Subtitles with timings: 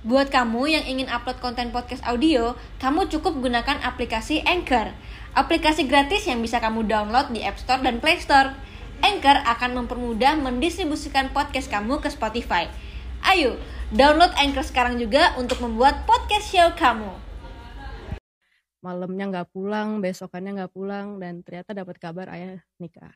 [0.00, 4.96] Buat kamu yang ingin upload konten podcast audio, kamu cukup gunakan aplikasi Anchor.
[5.36, 8.56] Aplikasi gratis yang bisa kamu download di App Store dan Play Store.
[9.04, 12.72] Anchor akan mempermudah mendistribusikan podcast kamu ke Spotify.
[13.28, 13.60] Ayo,
[13.92, 17.28] download Anchor sekarang juga untuk membuat podcast show kamu.
[18.80, 23.12] malamnya nggak pulang, besokannya nggak pulang, dan ternyata dapat kabar ayah nikah.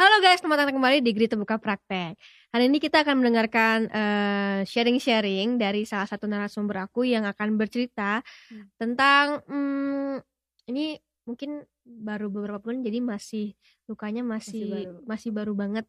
[0.00, 2.16] Halo guys, selamat datang kembali di Grita Buka Praktek.
[2.56, 8.24] Hari ini kita akan mendengarkan eh, sharing-sharing dari salah satu narasumber aku yang akan bercerita
[8.48, 8.64] Hmm.
[8.80, 10.24] tentang hmm,
[10.72, 10.96] ini
[11.28, 13.52] mungkin baru beberapa bulan jadi masih
[13.92, 15.04] lukanya masih baru.
[15.04, 15.84] masih baru banget.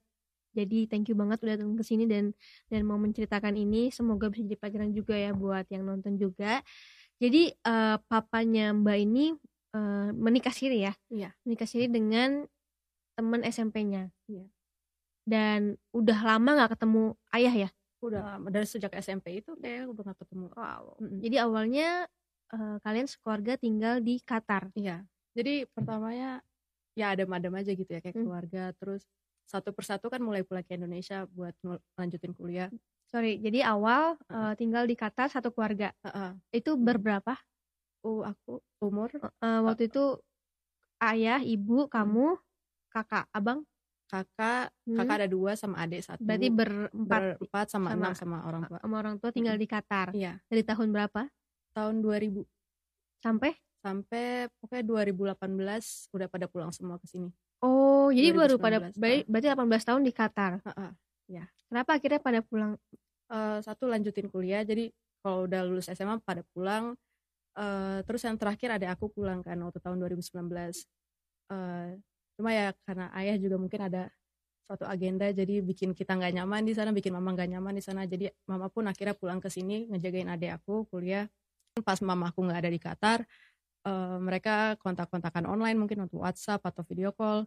[0.59, 2.35] Jadi thank you banget udah datang ke sini dan
[2.67, 3.95] dan mau menceritakan ini.
[3.95, 6.59] Semoga bisa jadi pelajaran juga ya buat yang nonton juga.
[7.15, 9.39] Jadi eh, papanya Mbak ini
[9.71, 10.91] eh, menikah siri ya?
[11.07, 11.31] Iya.
[11.47, 12.43] Menikah siri dengan
[13.21, 14.09] temen SMP-nya.
[14.25, 14.49] Iya.
[15.21, 17.69] Dan udah lama nggak ketemu ayah ya.
[18.01, 20.49] Udah dari sejak SMP itu kayak udah nggak ketemu.
[20.57, 20.97] Wow.
[21.21, 22.09] Jadi awalnya
[22.51, 24.73] eh, kalian sekeluarga tinggal di Qatar.
[24.73, 25.05] Iya.
[25.37, 26.41] Jadi pertamanya
[26.97, 28.25] ya adem-adem aja gitu ya kayak Hmm.
[28.25, 28.63] keluarga.
[28.75, 29.05] Terus
[29.45, 31.53] satu persatu kan mulai pulang ke Indonesia buat
[31.95, 32.67] lanjutin kuliah.
[33.07, 35.93] Sorry, jadi awal eh, tinggal di Qatar satu keluarga.
[36.03, 36.41] Heeh.
[36.57, 37.37] Itu berberapa?
[38.01, 40.17] Oh aku umur Eh, waktu itu
[41.05, 42.33] ayah, ibu, kamu,
[42.91, 43.63] kakak, abang.
[44.11, 44.99] kakak Hmm.
[44.99, 46.19] kakak ada dua sama adik satu.
[46.19, 48.77] Berarti berempat berempat sama, sama- enam sama orang tua.
[48.83, 50.11] sama orang tua tinggal di Qatar.
[50.11, 50.35] Iya.
[50.51, 51.31] Dari tahun berapa
[51.71, 52.43] Tahun 2000
[53.23, 53.55] sampai?
[53.81, 57.31] sampai pokoknya 2018 udah pada pulang semua ke sini.
[57.63, 60.51] Oh, jadi baru pada 2019, ber- berarti 18 tahun di Qatar.
[60.61, 60.91] Heeh.
[61.71, 62.75] Kenapa akhirnya pada pulang?
[63.31, 64.91] Eh, satu lanjutin kuliah jadi
[65.23, 66.93] kalau udah lulus SMA pada pulang
[67.51, 70.87] Eh, terus yang terakhir ada aku pulang kan waktu tahun 2019
[71.51, 71.99] Eh,
[72.41, 74.09] cuma ya karena ayah juga mungkin ada
[74.65, 78.07] suatu agenda jadi bikin kita nggak nyaman di sana bikin mama nggak nyaman di sana.
[78.09, 81.29] Jadi mama pun akhirnya pulang ke sini ngejagain adik aku kuliah.
[81.85, 83.19] Pas mama aku nggak ada di Qatar
[83.85, 87.45] eh, mereka kontak-kontakan online mungkin untuk WhatsApp atau video call.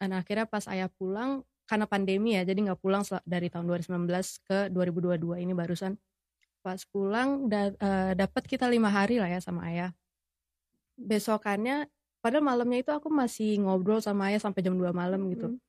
[0.00, 4.58] Dan akhirnya pas ayah pulang karena pandemi ya jadi nggak pulang dari tahun 2019 ke
[4.72, 5.94] 2022 ini barusan.
[6.64, 9.92] Pas pulang da- eh, dapat kita lima hari lah ya sama ayah.
[10.96, 11.92] Besokannya
[12.26, 15.62] padahal malamnya itu aku masih ngobrol sama ayah sampai jam 2 malam gitu Mm.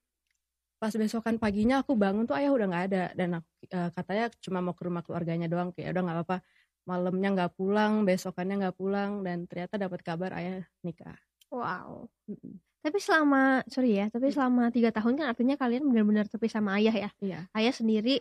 [0.82, 4.60] pas besokan paginya aku bangun tuh ayah udah nggak ada dan aku, eh, katanya cuma
[4.66, 6.38] mau ke rumah keluarganya doang kayak udah nggak apa-apa
[6.86, 11.14] malamnya nggak pulang besokannya nggak pulang dan ternyata dapat kabar ayah nikah
[11.48, 12.12] Wow.
[12.28, 12.60] Mm-mm.
[12.84, 14.36] Tapi selama sorry ya, tapi Hmm.
[14.36, 17.10] selama tiga tahun kan artinya kalian benar-benar terpisah sama ayah ya.
[17.20, 18.20] iya Ayah sendiri,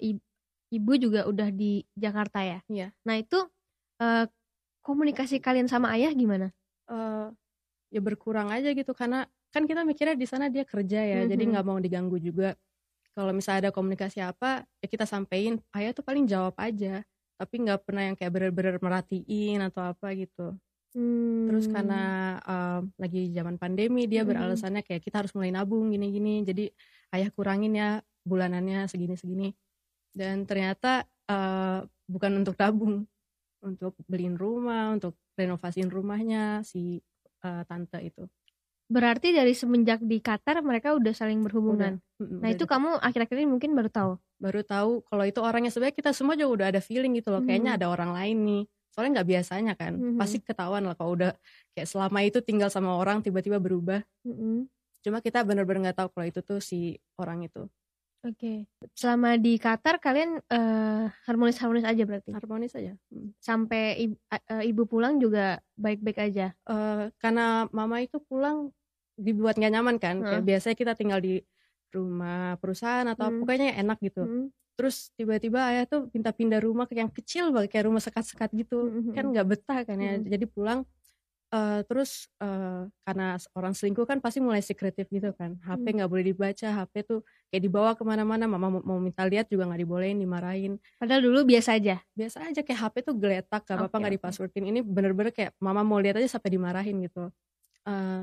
[0.00, 0.22] i-
[0.72, 2.58] ibu juga udah di Jakarta ya.
[2.68, 2.92] Iya.
[3.04, 3.38] Nah itu
[3.96, 4.24] eh,
[4.80, 6.48] komunikasi kalian sama ayah gimana?
[6.86, 7.28] eh
[7.92, 11.50] ya berkurang aja gitu karena kan kita mikirnya di sana dia kerja ya jadi Mhm.
[11.54, 12.54] nggak mau diganggu juga
[13.16, 17.02] kalau misalnya ada komunikasi apa ya kita sampein ayah tuh paling jawab aja
[17.40, 20.56] tapi nggak pernah yang kayak bener-bener merhatiin atau apa gitu
[21.46, 21.70] terus Hmm.
[21.70, 22.02] karena
[22.42, 24.28] eh, lagi zaman pandemi dia Mhm.
[24.28, 26.70] beralasannya kayak kita harus mulai nabung gini-gini jadi
[27.14, 29.54] ayah kurangin ya bulanannya segini-segini
[30.16, 31.80] dan ternyata eh,
[32.10, 33.06] bukan untuk tabung
[33.64, 37.02] untuk beliin rumah untuk renovasiin rumahnya si
[37.44, 38.24] eh, tante itu
[38.86, 41.98] berarti dari semenjak di Qatar mereka udah saling berhubungan.
[42.22, 44.12] Mm-mm, Nah udah itu kamu akhir-akhir ini mungkin baru tahu.
[44.36, 47.72] baru tahu kalau itu orangnya sebenarnya kita semua juga udah ada feeling gitu loh kayaknya
[47.74, 47.78] Mhm.
[47.80, 50.20] ada orang lain nih soalnya nggak biasanya kan Mhm.
[50.20, 51.32] pasti ketahuan lah kalau udah
[51.72, 54.68] kayak selama itu tinggal sama orang tiba-tiba berubah Mm-mm.
[55.00, 57.64] cuma kita bener-bener nggak tahu kalau itu tuh si orang itu
[58.26, 58.66] Oke.
[58.98, 62.34] Selama di Qatar kalian eh, harmonis-harmonis aja berarti.
[62.34, 63.30] harmonis aja Mm.
[63.38, 64.14] Sampai ibu,
[64.66, 66.50] ibu pulang juga baik-baik aja.
[66.66, 68.74] Eh, karena mama itu pulang
[69.16, 71.40] dibuat nggak nyaman kan kayak biasanya kita tinggal di
[71.88, 73.40] rumah perusahaan atau Hmm.
[73.40, 74.46] pokoknya enak gitu Mm.
[74.76, 78.92] terus tiba-tiba ayah tuh pinta pindah rumah ke yang kecil banget kayak rumah sekat-sekat gitu
[78.92, 79.16] Mhm.
[79.16, 80.28] kan nggak betah kan ya Mhm.
[80.28, 80.84] jadi pulang
[81.54, 85.96] eh, terus eh, karena orang selingkuh kan pasti mulai sekretif gitu kan HP Hmm.
[85.96, 87.20] nggak boleh dibaca HP tuh
[87.50, 91.46] kayak dibawa ke mana-mana mama mau, mau minta lihat juga nggak dibolehin dimarahin Padahal dulu
[91.46, 92.02] biasa aja.
[92.18, 94.20] biasa aja kayak HP tuh geletak gak apa-apa Oke, nggak oke.
[94.20, 97.30] dipaswordin ini bener-bener kayak mama mau lihat aja sampai dimarahin gitu
[97.86, 98.22] Eh,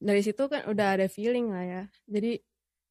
[0.00, 2.40] dari situ kan udah ada feeling lah ya jadi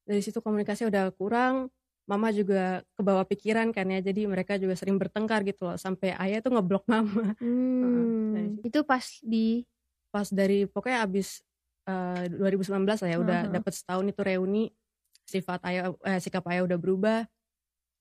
[0.06, 1.70] dari situ komunikasi udah kurang
[2.10, 6.42] mama juga kebawa pikiran kan ya jadi mereka juga sering bertengkar gitu loh sampai ayah
[6.42, 8.58] tuh ngeblok mama Hmm.
[8.66, 9.62] Itu pas di
[10.10, 11.38] pas dari pokoknya abis
[11.86, 13.54] eh, 2019 lah ya udah Heeh.
[13.54, 14.64] dapet setahun itu reuni
[15.22, 17.18] sifat ayah eh, sikap ayah udah berubah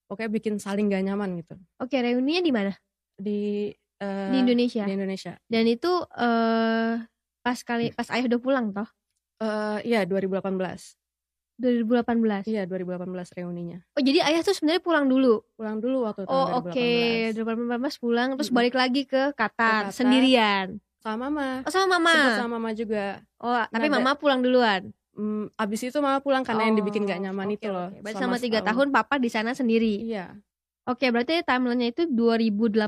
[0.10, 2.74] pokoknya bikin saling gak nyaman gitu Oke, reuninya di mana?
[3.14, 3.70] di
[4.02, 4.84] eh, Di Indonesia.
[4.90, 6.94] di Indonesia Dan itu eh
[7.46, 8.90] pas kali pas ayah udah pulang toh.
[9.40, 10.98] Eh, iya 2018
[11.60, 12.48] 2018.
[12.48, 13.78] Iya 2018 reuninya.
[13.94, 15.44] Oh jadi ayah tuh sebenarnya pulang dulu.
[15.54, 16.90] Pulang dulu waktu tahun Oh oke,
[17.36, 17.36] 2018.
[17.36, 19.94] 2018 pulang terus balik lagi ke Qatar, Qatar.
[19.94, 20.80] sendirian.
[20.98, 21.64] Sama mama.
[21.64, 22.12] Oh sama mama.
[22.14, 23.06] Sempet sama mama juga.
[23.38, 24.82] Oh tapi Nggak ada- mama pulang duluan.
[25.14, 27.92] Hmm, abis itu mama pulang karena yang dibikin gak nyaman Oh, itu loh.
[27.92, 28.00] oke.
[28.00, 30.00] Berarti selama tiga tahun papa di sana sendiri.
[30.02, 30.32] Iya.
[30.88, 32.88] Oke, berarti timelinenya itu 2018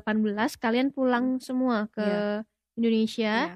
[0.55, 2.47] kalian pulang semua ke Iya.
[2.73, 3.35] Indonesia.
[3.45, 3.55] Iya.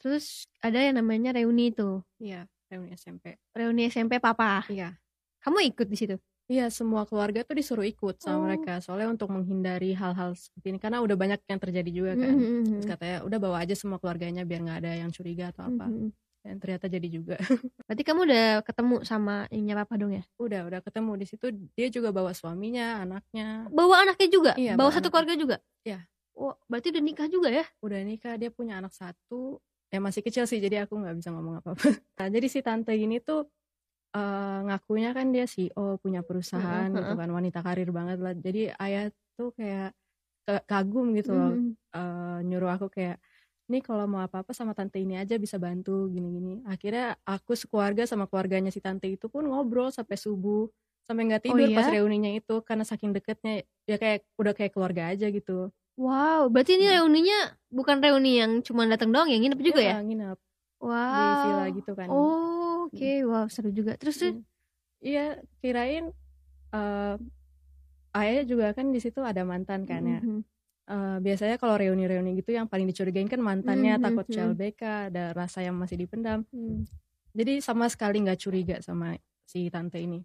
[0.00, 0.24] Terus
[0.58, 2.00] ada yang namanya reuni itu.
[2.16, 2.48] Iya.
[2.74, 3.38] Reuni SMP.
[3.50, 4.66] Reuni SMP papa.
[4.66, 4.98] Iya.
[5.38, 6.16] Kamu ikut di situ?
[6.44, 8.42] Iya, semua keluarga tuh disuruh ikut sama Oh.
[8.44, 8.76] mereka.
[8.78, 10.78] Soalnya untuk menghindari hal-hal seperti ini.
[10.78, 12.34] Karena udah banyak yang terjadi juga kan.
[12.34, 15.86] Mhm, Terus katanya udah bawa aja semua keluarganya biar nggak ada yang curiga atau apa.
[15.86, 16.12] mhm.
[16.44, 17.36] Dan ternyata jadi juga.
[17.88, 20.20] Berarti kamu udah ketemu sama ininya papa dong ya?
[20.36, 21.46] udah, udah ketemu di situ.
[21.72, 23.64] Dia juga bawa suaminya, anaknya.
[23.72, 24.52] Bawa anaknya juga?
[24.52, 25.12] Iya, Bawa bawa satu anaknya.
[25.16, 25.56] keluarga juga?
[25.80, 25.98] Iya.
[26.36, 27.64] Oh, berarti udah nikah juga ya?
[27.80, 29.56] Udah nikah, dia punya anak satu.
[29.94, 31.78] Ya masih kecil sih, jadi aku nggak bisa ngomong apa-apa.
[32.18, 33.50] Nah, jadi si tante ini tuh
[34.16, 37.18] eh, ngakunya kan dia CEO punya perusahaan Heeh, gitu heeh.
[37.20, 38.34] kan, wanita karir banget lah.
[38.36, 39.94] Jadi ayah tuh kayak
[40.70, 41.52] kagum gitu loh.
[41.56, 41.76] Mhm.
[41.96, 43.18] eh, nyuruh aku kayak
[43.72, 48.26] nih kalau mau apa-apa sama tante ini aja bisa bantu gini-gini akhirnya aku sekeluarga sama
[48.30, 50.68] keluarganya si tante itu pun ngobrol sampai subuh
[51.08, 51.88] sampai nggak Oh tidur pas iya?
[51.88, 56.90] reuninya itu karena saking deketnya ya kayak udah kayak keluarga aja gitu Wow, berarti ini
[56.90, 56.98] Hmm.
[57.06, 59.96] reuninya bukan reuni yang cuma datang doang ya, nginep juga ya?
[60.02, 60.38] nginep
[60.82, 61.14] Wow.
[61.14, 63.10] di villa gitu kan Oh, oke.
[63.30, 63.94] Wow, seru juga.
[63.96, 64.42] Terus Hmm.
[65.04, 66.10] iya kirain
[66.74, 67.14] eh
[68.18, 70.42] ayah juga kan di situ ada mantan kan ya Mhm.
[70.90, 74.26] Eh, biasanya kalau reuni-reuni gitu yang paling dicurigain kan mantannya Mhm, takut.
[74.28, 76.84] CLBK ada rasa yang masih dipendam Hmm.
[77.34, 79.16] jadi sama sekali nggak curiga sama
[79.48, 80.22] si tante ini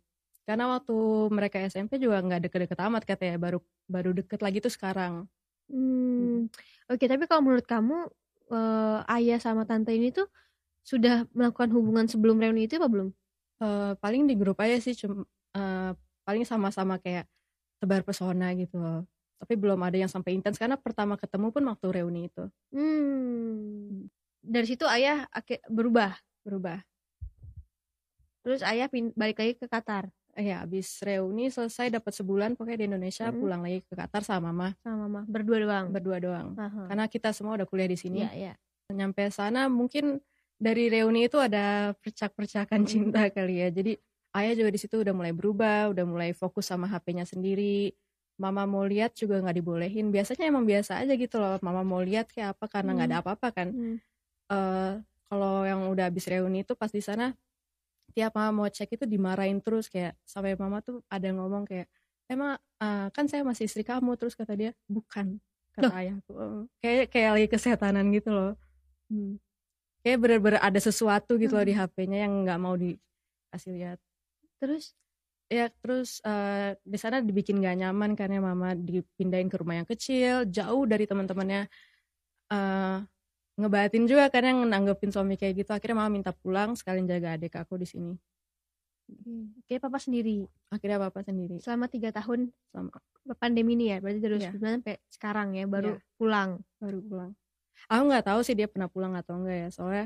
[0.48, 0.96] karena waktu
[1.32, 5.28] mereka SMP juga nggak deket-deket amat katanya baru baru deket lagi tuh sekarang
[5.70, 6.50] Hmm.
[6.90, 8.10] Oke, tapi kalau menurut kamu
[8.50, 10.26] eh, ayah sama tante ini tuh
[10.82, 13.10] sudah melakukan hubungan sebelum reuni itu apa belum?
[13.60, 15.92] Eh, paling di grup aja sih cum eh,
[16.24, 17.28] paling sama-sama kayak
[17.80, 19.04] tebar pesona gitu loh
[19.40, 22.44] tapi belum ada yang sampai intens karena pertama ketemu pun waktu reuni itu
[22.76, 24.08] Hmm.
[24.40, 25.28] Dari situ ayah
[25.68, 26.16] berubah.
[26.48, 26.80] berubah
[28.40, 28.88] Terus ayah
[29.20, 30.08] balik lagi ke Qatar
[30.40, 33.38] ya abis reuni selesai dapat sebulan pokoknya di Indonesia Mm.
[33.38, 35.22] pulang lagi ke Qatar sama mama sama mama.
[35.26, 35.86] Berdua doang.
[35.90, 36.88] berdua doang Aha.
[36.88, 38.54] karena kita semua udah kuliah di sini Iya, iya.
[38.90, 40.18] nyampe sana mungkin
[40.56, 42.90] dari reuni itu ada percak-percakan Hmm.
[42.90, 44.00] cinta kali ya jadi
[44.34, 47.92] ayah juga di situ udah mulai berubah udah mulai fokus sama HP-nya sendiri
[48.36, 52.28] mama mau lihat juga nggak dibolehin biasanya emang biasa aja gitu loh mama mau lihat
[52.30, 53.98] kayak apa karena nggak ada apa-apa kan Hmm.
[54.48, 54.94] Eh,
[55.28, 57.38] kalau yang udah habis reuni itu pas di sana
[58.12, 61.88] tiap mama mau cek itu dimarahin terus kayak sampai mama tuh ada ngomong kayak
[62.30, 65.38] emang eh, kan saya masih istri kamu terus kata dia bukan
[65.74, 65.94] kata Loh.
[65.96, 68.54] ayahku Eh, kayak kayak lagi kesehatanan gitu loh
[69.10, 69.42] Hmm.
[70.06, 71.90] kayak bener-bener ada sesuatu gitu loh di Hmm.
[71.90, 73.98] HP-nya yang nggak mau dikasih lihat
[74.62, 74.94] Terus
[75.50, 80.46] ya terus eh, di sana dibikin gak nyaman karena mama dipindahin ke rumah yang kecil
[80.46, 81.66] jauh dari teman-temannya
[82.54, 82.98] eh
[83.60, 85.72] ngebatin juga karena yang nanggepin suami kayak gitu.
[85.76, 88.14] Akhirnya mama minta pulang sekalian jaga adik aku di sini.
[89.60, 90.46] Oke papa sendiri?
[90.70, 91.58] Akhirnya papa sendiri.
[91.60, 92.54] Selama tiga tahun?
[92.72, 92.94] Sama
[93.38, 94.54] pandemi ini ya berarti dari Iya.
[94.54, 96.02] 2009 sampai sekarang ya baru Iya.
[96.16, 96.50] pulang.
[96.80, 97.32] baru pulang.
[97.90, 100.06] Aku nggak tahu sih dia pernah pulang atau enggak ya soalnya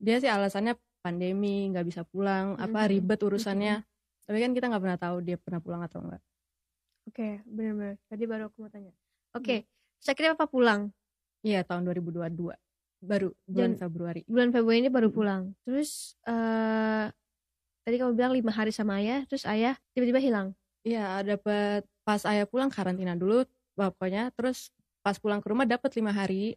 [0.00, 2.88] dia sih alasannya pandemi nggak bisa pulang apa Mhm.
[2.88, 3.84] ribet urusannya.
[4.24, 6.22] Tapi kan kita nggak pernah tahu dia pernah pulang atau enggak.
[7.10, 7.98] Oke, benar-benar.
[8.06, 8.94] Tadi baru aku mau tanya.
[9.34, 9.66] Oke,
[9.98, 10.94] saya kira papa pulang?
[11.42, 12.54] Iya tahun 2022
[13.00, 15.16] baru bulan Jan- Februari bulan Februari ini baru Hmm.
[15.16, 15.42] pulang.
[15.64, 17.06] Terus eh
[17.80, 20.52] tadi kamu bilang lima hari sama ayah, terus ayah tiba-tiba hilang.
[20.80, 24.30] Iya, dapat pas ayah pulang karantina dulu pokoknya.
[24.32, 24.68] Terus
[25.00, 26.56] pas pulang ke rumah dapat lima hari.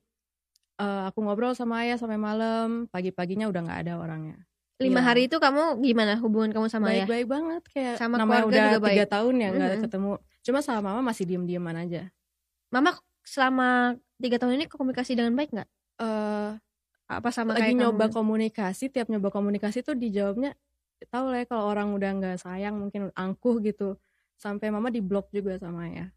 [0.76, 2.86] Eh, aku ngobrol sama ayah sampai malam.
[2.88, 4.38] Pagi-paginya udah nggak ada orangnya.
[4.82, 5.06] Lima Hilang.
[5.06, 7.06] hari itu kamu gimana hubungan kamu sama ayah?
[7.06, 9.12] Baik-baik banget kayak Sama namanya keluarga udah juga tiga baik?
[9.12, 9.84] tahun ya nggak Mhm.
[9.86, 10.12] ketemu.
[10.44, 12.02] Cuma sama mama masih diem-dieman aja.
[12.68, 12.90] Mama
[13.24, 13.68] selama
[14.18, 15.70] tiga tahun ini komunikasi dengan baik nggak?
[16.00, 16.52] Eh
[17.12, 18.16] Apa sama lagi kayak nyoba kamu?
[18.16, 20.56] komunikasi, tiap nyoba komunikasi tuh dijawabnya
[21.12, 24.00] tahu lah ya kalau orang udah nggak sayang mungkin angkuh gitu.
[24.40, 26.10] Sampai mama diblok juga sama ayah.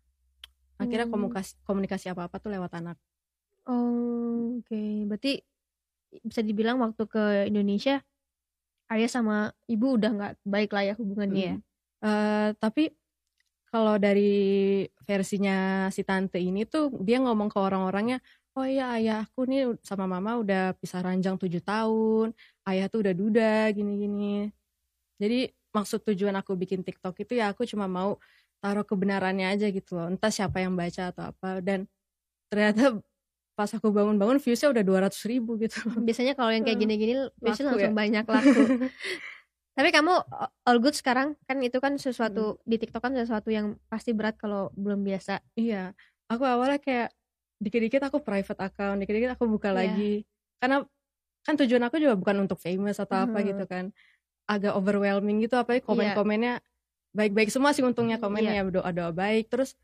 [0.79, 1.13] Akhirnya Hmm.
[1.13, 2.97] komunikasi komunikasi apa-apa tuh lewat anak.
[3.67, 4.81] Oh, oke.
[5.11, 5.43] Berarti
[6.23, 8.01] bisa dibilang waktu ke Indonesia
[8.87, 11.57] ayah sama ibu udah nggak baik lah ya hubungannya ya.
[11.59, 11.63] Mm.
[12.07, 12.95] Eh, tapi
[13.67, 18.23] kalau dari versinya si tante ini tuh dia ngomong ke orang-orangnya,
[18.57, 22.33] oh iya ayahku nih sama mama udah pisah ranjang tujuh tahun,
[22.69, 24.49] ayah tuh udah duda gini-gini.
[25.21, 28.17] Jadi maksud tujuan aku bikin TikTok itu ya aku cuma mau
[28.65, 30.09] taruh kebenarannya aja gitu loh.
[30.09, 31.85] Entah siapa yang baca atau apa dan
[32.49, 33.01] ternyata
[33.57, 35.81] pas aku bangun-bangun viewsnya udah 200 ribu gitu.
[35.97, 36.85] Biasanya kalau yang kayak Hmm.
[36.89, 38.01] gini-gini biasanya Laku langsung ya?
[38.01, 38.63] banyak laku.
[39.77, 40.13] Tapi kamu
[40.65, 44.73] all good sekarang kan itu kan sesuatu di TikTok kan sesuatu yang pasti berat kalau
[44.73, 45.45] belum biasa.
[45.53, 45.93] Iya,
[46.33, 47.13] aku awalnya kayak
[47.59, 49.79] dikit-dikit aku private account, dikit-dikit aku buka Iya.
[49.83, 50.13] lagi.
[50.61, 50.85] Karena
[51.47, 53.47] kan tujuan aku juga bukan untuk famous atau apa Mhm.
[53.55, 53.85] gitu kan.
[54.47, 56.61] Agak overwhelming gitu apalagi komen-komennya
[57.13, 59.49] baik-baik semua sih untungnya Mhm, komennya doa-doa baik.
[59.49, 59.75] Terus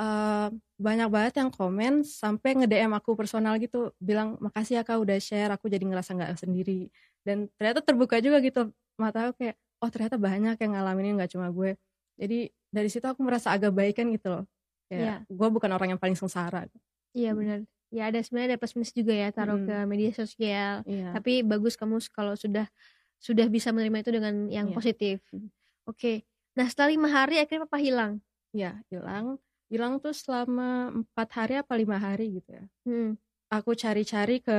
[0.00, 0.48] eh,
[0.80, 5.52] banyak banget yang komen sampai nge-DM aku personal gitu bilang makasih ya kak udah share
[5.52, 6.88] aku jadi ngerasa nggak sendiri
[7.20, 11.36] dan ternyata terbuka juga gitu mata aku kayak oh ternyata banyak yang ngalamin ini nggak
[11.36, 11.76] cuma gue
[12.16, 14.44] jadi dari situ aku merasa agak baikan gitu loh
[14.88, 15.20] Iya.
[15.20, 16.64] kayak gue bukan orang yang paling sengsara
[17.12, 17.58] Iya benar.
[17.90, 19.66] Ya ada sebenarnya ada plus minus juga ya taruh Mm.
[19.66, 20.74] ke media sosial.
[20.86, 22.70] iya Tapi bagus kamu kalau sudah
[23.18, 24.76] sudah bisa menerima itu dengan yang Iya.
[24.78, 25.18] positif.
[25.34, 25.50] Mm.
[25.90, 26.22] Oke.
[26.54, 28.12] Nah setelah lima hari akhirnya papa hilang.
[28.50, 29.38] Iya, hilang
[29.70, 33.14] hilang tuh selama empat hari apa lima hari gitu ya Hmm.
[33.46, 34.58] aku cari-cari ke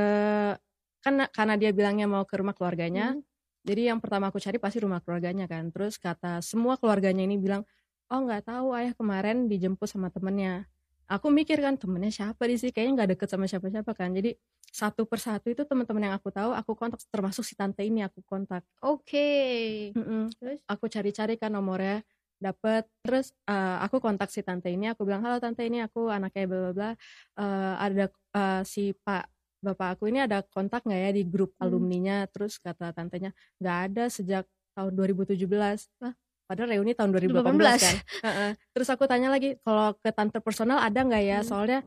[1.03, 3.23] kan karena dia bilangnya mau ke rumah keluarganya Hmm.
[3.67, 7.67] jadi yang pertama aku cari pasti rumah keluarganya kan terus kata semua keluarganya ini bilang
[8.07, 10.63] oh nggak tahu ayah kemarin dijemput sama temennya
[11.11, 14.31] aku mikir kan temennya siapa di sini kayaknya nggak deket sama siapa-siapa kan jadi
[14.71, 18.63] satu persatu itu teman-teman yang aku tahu aku kontak termasuk si tante ini aku kontak
[18.79, 19.91] Oke.
[19.91, 20.31] Mm-mm.
[20.39, 20.59] Terus?
[20.63, 21.99] aku cari-cari kan nomornya
[22.41, 26.47] dapet terus eh, aku kontak si tante ini aku bilang halo tante ini aku anaknya
[26.47, 26.89] bla bla bla
[27.37, 29.27] Eh, ada eh, si pak
[29.61, 31.69] bapak aku ini ada kontak nggak ya di grup Hmm.
[31.69, 33.29] alumninya terus kata tantenya
[33.61, 36.15] nggak ada sejak tahun 2017 Hah?
[36.51, 37.47] Padahal reuni tahun 2018
[37.79, 37.95] kan.
[38.75, 41.39] terus aku tanya lagi kalau ke tante personal ada nggak ya?
[41.39, 41.47] Hmm.
[41.47, 41.79] soalnya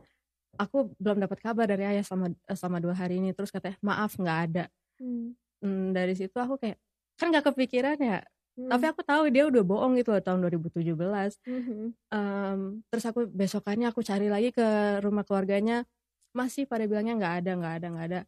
[0.57, 3.29] aku belum dapat kabar dari ayah sama sama dua hari ini.
[3.37, 4.65] Terus katanya maaf nggak ada.
[4.97, 5.37] Hmm.
[5.61, 6.81] Hmm, dari situ aku kayak
[7.21, 8.19] kan nggak kepikiran ya.
[8.55, 8.71] Hmm.
[8.71, 11.91] tapi aku tahu dia udah bohong gitu loh tahun 2017 Mhm.
[12.07, 14.63] Em, terus aku besokannya aku cari lagi ke
[15.03, 15.83] rumah keluarganya.
[16.31, 18.19] Masih pada bilangnya nggak ada nggak ada nggak ada.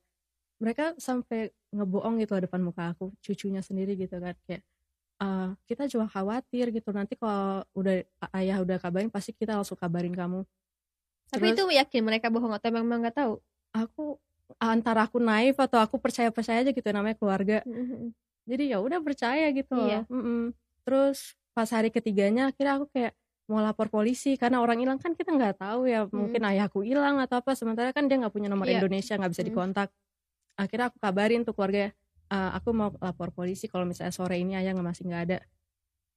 [0.60, 4.36] Mereka sampai ngebohong gitu loh depan muka aku cucunya sendiri gitu kan.
[4.44, 4.68] Kayak
[5.18, 8.06] "Eh, kita juga khawatir gitu nanti kalau udah
[8.38, 10.46] ayah udah kabarin pasti kita langsung kabarin kamu
[11.28, 13.34] Tapi Terus- itu yakin mereka bohong atau memang nggak tahu?
[13.74, 14.16] aku
[14.58, 18.16] antara aku naif atau aku percaya percaya aja gitu namanya keluarga Mhm.
[18.48, 19.76] jadi ya udah percaya gitu.
[19.76, 20.08] Iya.
[20.08, 20.56] Mm-mm.
[20.88, 23.12] terus pas hari ketiganya akhirnya aku kayak
[23.46, 27.42] mau lapor polisi karena orang hilang kan kita nggak tahu ya mungkin ayahku hilang atau
[27.42, 28.80] apa sementara kan dia nggak punya nomor Iya.
[28.80, 29.50] Indonesia nggak bisa Mm.
[29.52, 29.90] dikontak
[30.56, 31.92] akhirnya aku kabarin tuh keluarga
[32.32, 35.38] "Eh, aku mau lapor polisi kalau misalnya sore ini ayah nggak masih nggak ada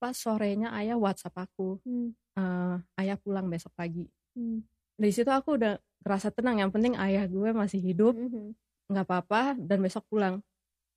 [0.00, 2.12] pas sorenya ayah WhatsApp aku Hmm.
[2.38, 4.62] "Eh, ayah pulang besok pagi Hmm.
[4.98, 8.54] dari situ aku udah ngerasa tenang yang penting ayah gue masih hidup Mhm.
[8.90, 10.42] nggak apa-apa dan besok pulang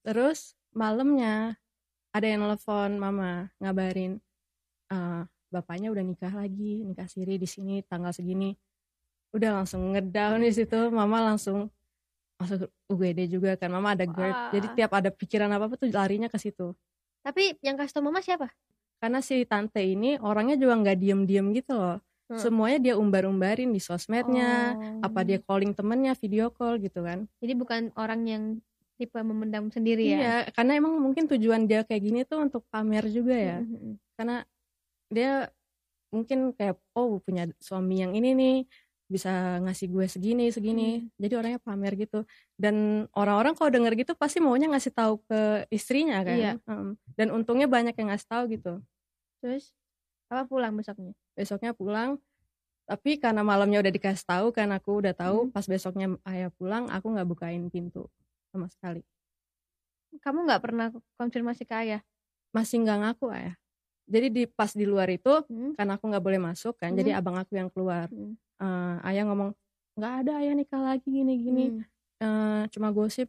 [0.06, 1.58] terus malamnya
[2.16, 4.20] ada yang nelfon mama ngabarin
[4.94, 8.56] "Eh, bapaknya udah nikah lagi nikah siri di sini tanggal segini
[9.36, 11.70] udah langsung ngedown di situ mama langsung
[12.44, 14.52] masuk UGD juga kan mama ada GERD Wah.
[14.52, 16.76] jadi tiap ada pikiran apa apa tuh larinya ke situ
[17.24, 18.52] Tapi yang kasih tau mama siapa?
[19.00, 22.40] karena si tante ini orangnya juga nggak diem-diem gitu loh Hmm.
[22.40, 25.06] semuanya dia umbar-umbarin di sosmednya Oh.
[25.06, 28.44] apa dia calling temennya video call gitu kan Jadi bukan orang yang
[28.96, 30.18] tipe memendam sendiri ya?
[30.18, 33.58] Iya, karena emang mungkin tujuan dia kayak gini tuh untuk pamer juga ya.
[33.60, 34.00] Mhm.
[34.16, 34.36] Karena
[35.12, 35.52] dia
[36.14, 38.56] mungkin kayak oh punya suami yang ini nih
[39.08, 41.06] bisa ngasih gue segini segini.
[41.20, 42.24] Jadi orangnya pamer gitu.
[42.56, 46.38] Dan orang-orang kalau denger gitu pasti maunya ngasih tahu ke istrinya kan.
[46.38, 46.54] Iya.
[46.66, 46.92] Mm.
[47.14, 48.74] Dan untungnya banyak yang ngasih tahu gitu.
[49.44, 49.74] Terus
[50.32, 51.14] apa pulang besoknya?
[51.36, 52.18] Besoknya pulang
[52.84, 55.52] tapi karena malamnya udah dikasih tahu kan aku udah tahu Hmm.
[55.56, 58.12] pas besoknya ayah pulang aku nggak bukain pintu
[58.52, 59.00] sama sekali
[60.20, 62.02] Kamu nggak pernah konfirmasi ke ayah?
[62.52, 63.56] masih nggak ngaku ayah
[64.04, 65.74] jadi di pas di luar itu Hmm?
[65.74, 68.36] karena aku nggak boleh masuk kan jadi abang aku yang keluar Hmm.
[68.64, 69.52] Eh, ayah ngomong
[69.94, 71.84] nggak ada ayah nikah lagi gini gini Hmm.
[72.18, 73.28] Eh, cuma gosip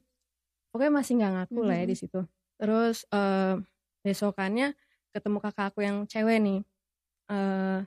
[0.70, 1.90] pokoknya masih nggak ngaku lah ya Mhm.
[1.90, 2.20] di situ
[2.54, 3.54] terus eh,
[4.00, 4.78] besokannya
[5.10, 6.60] ketemu kakak aku yang cewek nih
[7.24, 7.80] Eh,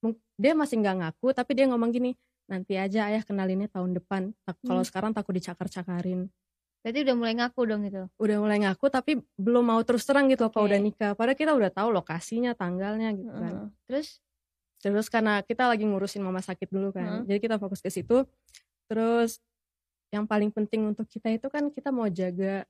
[0.00, 2.12] mung- dia masih nggak ngaku tapi dia ngomong gini
[2.44, 4.88] nanti aja ayah kenalinnya tahun depan Tak- kalau Hmm.
[4.88, 6.26] sekarang takut dicakar-cakarin
[6.80, 8.02] Berarti udah mulai ngaku dong itu.
[8.10, 10.66] udah mulai ngaku tapi belum mau terus terang gitu apa Oke.
[10.66, 13.54] udah nikah padahal kita udah tahu lokasinya tanggalnya gitu kan.
[13.84, 14.18] Terus
[14.80, 17.24] terus karena kita lagi ngurusin mama sakit dulu kan Heeh.
[17.28, 18.24] jadi kita fokus ke situ.
[18.88, 19.38] Terus
[20.10, 22.66] yang paling penting untuk kita itu kan kita mau jaga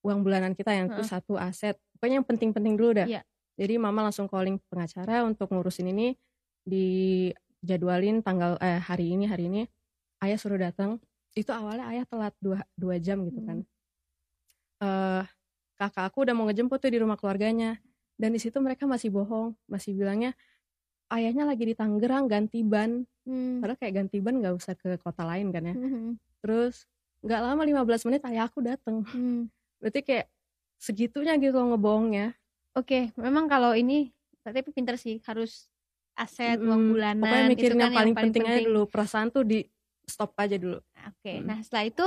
[0.00, 1.10] uang bulanan kita yang itu Heeh.
[1.10, 1.76] satu aset.
[1.98, 3.08] Pokoknya yang penting-penting dulu dah.
[3.10, 3.22] Iya.
[3.60, 6.16] jadi mama langsung calling pengacara untuk ngurusin ini
[6.64, 9.62] dijadwalin tanggal eh hari ini hari ini
[10.24, 10.96] ayah suruh datang.
[11.36, 13.60] Itu awalnya ayah telat dua, dua jam gitu kan.
[14.80, 15.22] Eh
[15.76, 17.76] kakak aku udah mau ngejemput tuh di rumah keluarganya.
[18.16, 20.32] Dan di situ mereka masih bohong masih bilangnya
[21.10, 23.60] ayahnya lagi di Tangerang ganti ban Hmm.
[23.60, 26.16] padahal kayak ganti ban nggak usah ke kota lain kan ya Mhm.
[26.40, 26.88] terus
[27.20, 29.46] nggak lama 15 menit ayah aku dateng Hmm.
[29.76, 30.26] berarti kayak
[30.76, 32.32] segitunya gitu loh ngebohongnya
[32.72, 34.08] Oke, memang kalau ini
[34.40, 35.66] tapi pinter sih harus
[36.14, 36.64] aset Mm-mm.
[36.64, 38.66] uang bulanan pokoknya itu mikirin kan yang paling, penting aja penting.
[38.66, 39.58] dulu perasaan tuh di
[40.06, 41.44] stop aja dulu Oke, Mm.
[41.44, 42.04] nah setelah itu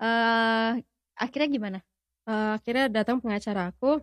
[0.00, 0.72] eh
[1.14, 1.78] akhirnya gimana?
[2.24, 4.00] Eh, akhirnya datang pengacara aku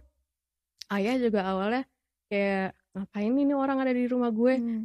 [0.90, 1.84] ayah juga awalnya
[2.28, 4.84] kayak ngapain ini orang ada di rumah gue Hmm.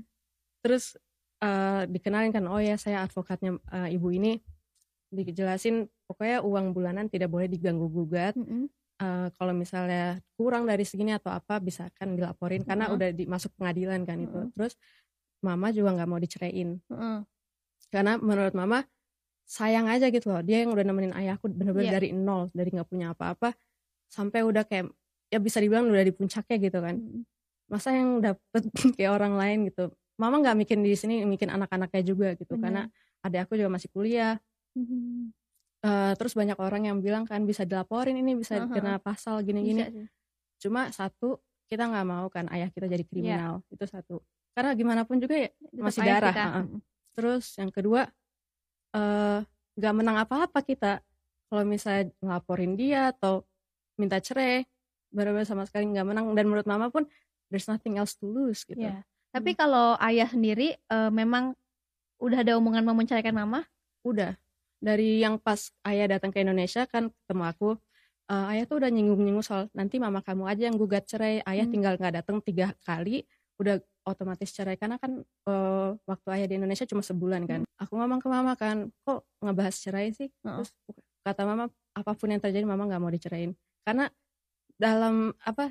[0.61, 0.95] terus
[1.41, 4.37] eh, dikenalin kan oh ya saya advokatnya eh, ibu ini
[5.09, 8.69] dijelasin pokoknya uang bulanan tidak boleh diganggu gugat Mm-mm.
[8.97, 12.97] Eh, kalau misalnya kurang dari segini atau apa bisa kan dilaporin karena Mm-mm.
[12.97, 14.55] udah dimasuk pengadilan kan itu Mm-mm.
[14.55, 14.79] terus
[15.43, 17.19] mama juga nggak mau diceraiin Heeh.
[17.91, 18.87] karena menurut mama
[19.43, 21.95] sayang aja gitu loh dia yang udah nemenin ayahku bener-bener Iya.
[21.99, 23.51] dari nol dari nggak punya apa-apa
[24.07, 24.87] sampai udah kayak
[25.29, 27.21] ya bisa dibilang udah di puncaknya gitu kan Mm.
[27.73, 28.63] Masa yang dapet
[29.01, 29.89] kayak orang lain gitu
[30.21, 32.63] mama nggak mikirin di sini mikirin anak-anaknya juga gitu Benar.
[32.63, 32.83] karena
[33.25, 34.37] adik aku juga masih kuliah
[34.73, 35.37] Mhm.
[35.83, 38.71] Eh, terus banyak orang yang bilang kan bisa dilaporin ini bisa Aha.
[38.71, 40.07] kena pasal gini-gini
[40.57, 43.11] cuma satu kita nggak mau kan ayah kita jadi Iya.
[43.11, 44.23] kriminal itu satu
[44.55, 46.47] karena gimana pun juga ya Tetap Masih darah, kita.
[46.63, 46.79] Mm.
[47.13, 48.01] terus yang kedua
[48.95, 49.41] eh
[49.75, 51.01] nggak menang apa-apa kita
[51.49, 53.43] kalau misalnya ngelaporin dia atau
[53.97, 54.65] minta cerai
[55.11, 57.05] benar-benar sama sekali nggak menang dan menurut mama pun
[57.53, 58.81] there's nothing else to lose gitu.
[58.81, 59.05] Iya.
[59.33, 61.53] Tapi kalau ayah sendiri eh, memang
[62.17, 63.69] udah ada omongan mau menceraikan mama?
[64.03, 64.35] udah.
[64.83, 67.69] Dari yang pas ayah datang ke Indonesia kan ketemu aku
[68.33, 71.39] eh, ayah tuh udah nyinggung-nyinggung soal nanti mama kamu aja yang gugat cerai.
[71.47, 71.75] Ayah Hmm.
[71.77, 73.23] tinggal nggak datang tiga kali
[73.63, 74.75] udah otomatis cerai.
[74.75, 77.61] Karena kan eh, waktu ayah di Indonesia cuma sebulan kan.
[77.79, 80.29] Aku ngomong ke mama kan kok ngebahas cerai sih?
[80.43, 80.67] Heeh.
[80.67, 80.71] terus
[81.23, 83.55] kata mama apa pun yang terjadi mama nggak mau dicerain.
[83.87, 84.11] Karena
[84.75, 85.71] dalam apa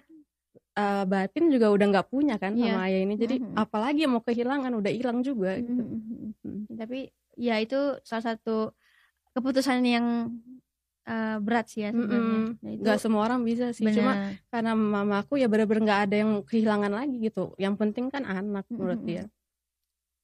[0.81, 2.73] eh, batin juga udah nggak punya kan Iya.
[2.73, 3.53] sama ayah ini jadi Mhm.
[3.55, 5.77] apalagi yang mau kehilangan udah hilang juga gitu.
[5.77, 6.33] Mhm.
[6.41, 6.61] Hmm.
[6.73, 6.99] Tapi
[7.37, 8.73] ya itu salah satu
[9.31, 10.33] keputusan yang
[11.01, 12.53] eh, berat sih ya sebenarnya.
[12.61, 14.37] Nah, itu nggak semua orang bisa sih cuma benar.
[14.49, 19.01] karena mamaku ya bener-bener nggak ada yang kehilangan lagi gitu yang penting kan anak menurut
[19.01, 19.09] Mm-mm.
[19.09, 19.23] dia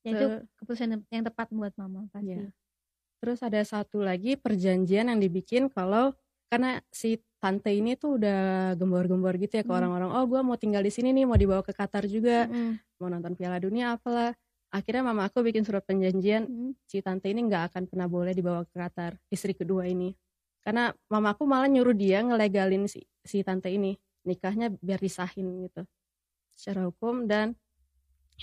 [0.06, 2.32] Ya, itu keputusan yang tepat buat mama pasti.
[2.32, 2.54] Iya.
[3.18, 6.14] terus ada satu lagi perjanjian yang dibikin kalau
[6.48, 9.78] karena si tante ini tuh udah gembor-gembor gitu ya ke Hmm.
[9.78, 12.98] orang-orang oh gue mau tinggal di sini nih mau dibawa ke Qatar juga Mm-mm.
[12.98, 14.34] mau nonton Piala Dunia apalah
[14.74, 16.72] akhirnya mama aku bikin surat perjanjian Mm-mm.
[16.90, 20.18] si tante ini nggak akan pernah boleh dibawa ke Qatar istri kedua ini
[20.66, 23.96] karena mamaku malah nyuruh dia ngelegalin si, si tante ini
[24.28, 25.86] nikahnya biar disahin gitu
[26.58, 27.54] secara hukum dan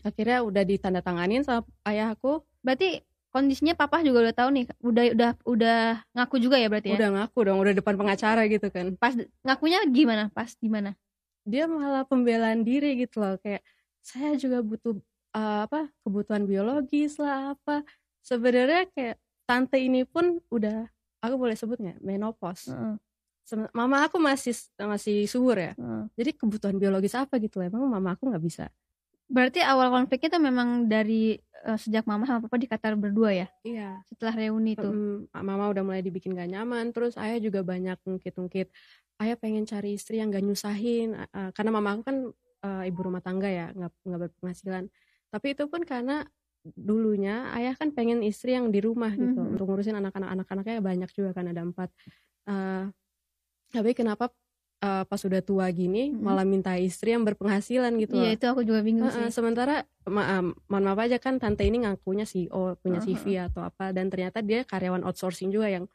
[0.01, 3.05] akhirnya udah ditandatanganin sama ayahku Berarti
[3.35, 5.79] kondisinya papa juga udah tahu nih, udah udah udah
[6.15, 6.97] ngaku juga ya berarti ya.
[6.97, 10.31] udah ngaku dong udah depan pengacara gitu kan Pas ngakunya gimana?
[10.31, 10.95] Pas gimana?
[11.43, 13.61] dia malah pembelaan diri gitu loh kayak
[14.01, 14.97] saya juga butuh
[15.35, 17.85] uh, apa kebutuhan biologis lah apa
[18.23, 20.89] sebenarnya kayak tante ini pun udah
[21.21, 22.97] aku boleh sebut nggak menopause Heeh,
[23.45, 26.05] Sem- mama aku masih masih subur ya heeh.
[26.17, 28.73] jadi kebutuhan biologis apa gitu loh emang mama aku nggak bisa
[29.29, 33.49] Berarti awal konfliknya tuh memang dari eh, sejak mama sama papa di Qatar berdua ya.
[33.65, 34.85] iya Setelah reuni itu.
[35.33, 38.69] mama udah mulai dibikin gak nyaman terus ayah juga banyak ngungkit-ngungkit
[39.23, 42.17] ayah pengen cari istri yang gak nyusahin uh, uh, karena mama aku kan
[42.67, 44.85] uh, ibu rumah tangga ya nggak nggak berpenghasilan
[45.31, 46.27] tapi itu pun karena
[46.65, 49.53] dulunya ayah kan pengen istri yang di rumah gitu Mhm.
[49.55, 51.89] untuk ngurusin anak-anak anak-anaknya banyak juga kan ada empat
[52.45, 52.93] Uh,
[53.73, 54.29] tapi kenapa
[54.85, 56.21] uh, pas udah tua gini Mhm.
[56.21, 59.33] malah minta istri yang berpenghasilan gitu Iya itu aku juga bingung Heeh, sih.
[59.33, 63.17] sementara ma um, mohon maaf aja kan tante ini ngakunya CEO punya Heeh.
[63.17, 65.89] CV atau apa dan ternyata dia karyawan outsourcing juga yang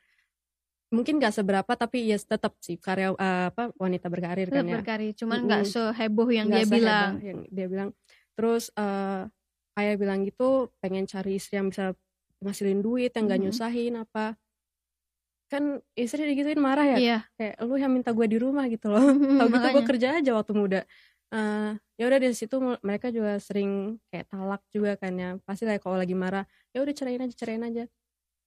[0.90, 4.76] mungkin gak seberapa tapi ya tetap sih karya eh, apa wanita berkarir Tetap kan ya
[4.82, 5.74] berkarir, cuman nggak Mm-mm.
[5.94, 7.14] seheboh yang dia Nggak seheboh bilang.
[7.22, 7.90] yang dia bilang
[8.34, 9.22] terus eh,
[9.78, 11.94] ayah bilang gitu pengen cari istri yang bisa
[12.42, 13.46] ngasilin duit yang gak Mhm.
[13.46, 14.34] nyusahin apa
[15.52, 17.18] kan istri digituin marah ya Iya.
[17.38, 19.02] kayak lu yang minta gue di rumah gitu loh
[19.40, 20.80] Tahu gitu gue kerja aja waktu muda.
[21.30, 25.30] Eh, ya udah dari situ mereka juga sering kayak talak juga kan ya.
[25.46, 27.84] Pasti kayak kalau lagi marah, ya udah ceraiin aja, ceraiin aja.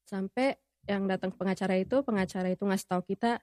[0.09, 0.59] Sampai
[0.91, 3.41] yang datang pengacara itu, pengacara itu ngasih tahu kita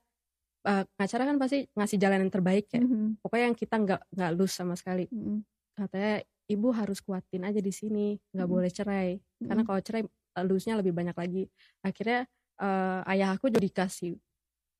[0.68, 2.84] eh, pengacara kan pasti ngasih jalan yang terbaik ya.
[2.84, 5.08] Mhm, Pokoknya yang kita nggak nggak lose sama sekali.
[5.12, 5.44] mhm,
[5.78, 8.54] Katanya ibu harus kuatin aja di sini, nggak Mhm.
[8.54, 9.10] boleh cerai.
[9.48, 9.68] Karena mhm.
[9.68, 11.44] kalau cerai eh, lose-nya lebih banyak lagi.
[11.86, 12.28] Akhirnya
[12.60, 14.14] eh, ayah aku juga dikasih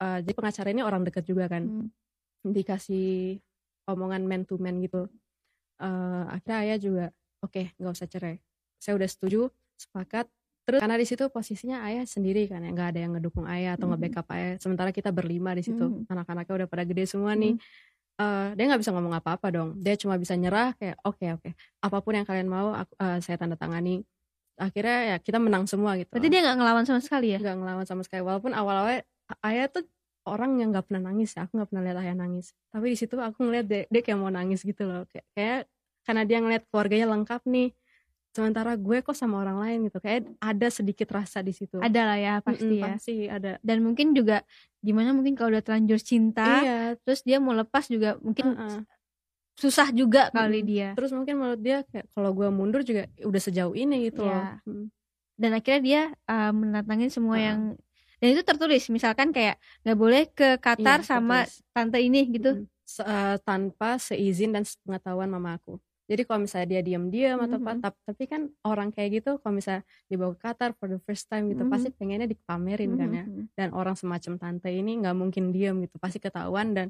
[0.02, 1.64] eh, jadi pengacara ini orang dekat juga kan.
[1.68, 1.88] Mhm.
[2.40, 3.40] dikasih
[3.92, 5.12] omongan man to man gitu.
[5.80, 7.06] Eh akhirnya ayah juga
[7.44, 8.38] oke nggak usah cerai.
[8.80, 10.28] Saya udah setuju sepakat.
[10.68, 13.90] Terus karena di situ posisinya ayah sendiri kan ya nggak ada yang ngedukung ayah atau
[13.90, 13.92] Mhm.
[13.98, 14.54] nge-backup ayah.
[14.62, 15.84] Sementara kita berlima di situ.
[15.84, 16.08] Mhm.
[16.12, 17.58] anak-anaknya udah pada gede semua nih.
[18.20, 19.70] Eh dia nggak bisa ngomong apa-apa dong.
[19.80, 21.50] Dia cuma bisa nyerah kayak oke oke.
[21.84, 24.04] Apa pun yang kalian mau aku, eh, saya tanda tangani
[24.60, 27.40] akhirnya ya kita menang semua gitu Berarti dia nggak ngelawan sama sekali ya?
[27.40, 28.22] nggak ngelawan sama sekali.
[28.22, 29.08] Walaupun awal-awalnya
[29.48, 29.88] ayah tuh
[30.28, 31.48] orang yang nggak pernah nangis ya.
[31.48, 32.52] Aku nggak pernah lihat ayah nangis.
[32.70, 35.08] Tapi di situ aku ngeliat dia, dia kayak mau nangis gitu loh.
[35.08, 35.60] Kayak, kayak
[36.04, 37.72] karena dia ngeliat keluarganya lengkap nih.
[38.30, 39.98] Sementara gue kok sama orang lain gitu.
[39.98, 41.82] Kayak ada sedikit rasa di situ.
[41.82, 42.86] Ada lah ya pasti Mm-mm, ya.
[42.94, 43.52] pasti ada.
[43.66, 44.46] Dan mungkin juga
[44.80, 46.80] gimana mungkin kalau udah terlanjur cinta iya.
[47.04, 48.80] terus dia mau lepas juga mungkin uh-uh.
[49.60, 50.70] Susah juga kali Mm-mm.
[50.70, 54.32] dia terus mungkin menurut dia kayak kalau gue mundur juga udah sejauh ini gitu Iya.
[54.32, 54.86] loh Mm.
[55.36, 57.44] dan akhirnya dia uh, menantangin semua Ah.
[57.46, 57.60] yang
[58.18, 61.72] dan itu tertulis misalkan kayak nggak boleh ke Qatar Iya, sama tertulis.
[61.72, 62.68] tante ini gitu Mm.
[62.84, 67.72] Se- eh, tanpa seizin dan pengetahuan mama aku jadi kalau misalnya dia diam-diam atau apa
[67.72, 67.82] Mhm.
[67.82, 71.46] tap- tapi kan orang kayak gitu kalau misalnya dibawa ke Qatar for the first time
[71.48, 71.70] gitu Mhm.
[71.70, 76.18] pasti pengennya dipamerin kan ya dan orang semacam tante ini nggak mungkin diem gitu pasti
[76.18, 76.90] ketahuan dan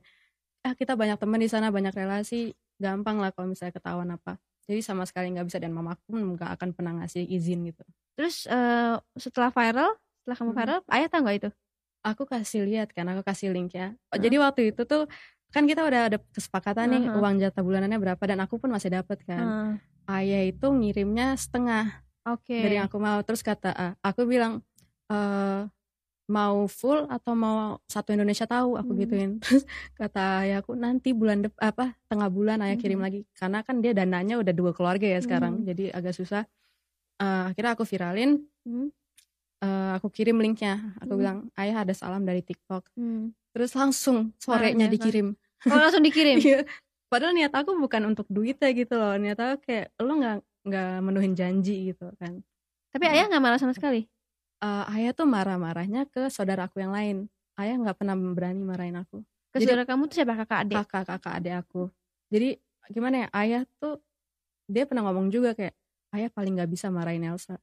[0.66, 2.54] ah kita banyak teman di sana banyak relasi.
[2.80, 4.40] Gampang lah kalau misalnya ketahuan apa.
[4.64, 5.60] Jadi sama sekali nggak bisa.
[5.60, 7.84] Dan mama aku pun nggak akan pernah ngasih izin gitu.
[8.16, 9.92] Terus eh, setelah viral
[10.24, 10.58] setelah kamu Mhm.
[10.60, 11.50] viral ayah tahu nggak itu?
[12.00, 14.00] Aku kasih lihat kan aku kasih linknya.
[14.12, 14.20] Oh, Hah?
[14.24, 15.12] jadi waktu itu tuh
[15.52, 17.18] kan kita udah ada kesepakatan nih Aha.
[17.20, 19.44] uang jatah bulanannya berapa dan aku pun masih dapat kan.
[20.08, 22.54] Ah, ayah itu ngirimnya setengah oke.
[22.54, 23.20] dari yang aku mau.
[23.26, 24.64] Terus kata ah, aku bilang
[25.12, 25.68] eh
[26.30, 29.02] mau full atau mau satu Indonesia tahu aku Hmm.
[29.02, 29.66] gituin terus
[29.98, 33.06] kata ayahku nanti bulan dep apa tengah bulan ayah kirim Mhm.
[33.06, 35.66] lagi karena kan dia dananya udah dua keluarga ya sekarang Mhm.
[35.68, 36.46] jadi agak susah
[37.20, 38.94] Eh, akhirnya aku viralin Hmm.
[39.60, 41.20] eh, aku kirim linknya aku Hmm.
[41.20, 43.36] bilang ayah ada salam dari TikTok Hmm.
[43.52, 45.28] terus langsung sorenya Ayah, dikirim
[45.68, 46.64] oh langsung dikirim Iya.
[47.12, 50.38] padahal niat aku bukan untuk duitnya gitu loh niat aku kayak lo nggak
[50.70, 52.40] nggak menuhin janji gitu kan
[52.94, 54.08] tapi ayah nggak marah sama sekali
[54.60, 57.18] Eh, ayah tuh marah-marahnya ke saudara aku yang lain.
[57.56, 59.24] Ayah nggak pernah berani marahin aku.
[59.50, 61.82] ke Jadi- saudara kamu tuh siapa kakak adik Kakak kakak adik aku.
[62.30, 62.54] Jadi
[62.88, 63.28] gimana ya?
[63.34, 63.98] Ayah tuh
[64.68, 65.74] dia pernah ngomong juga kayak
[66.14, 67.58] ayah paling nggak bisa marahin Elsa,